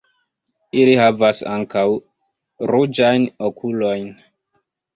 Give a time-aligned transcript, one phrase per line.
[0.83, 1.83] Ili havas ankaŭ
[2.73, 4.13] ruĝajn okulojn.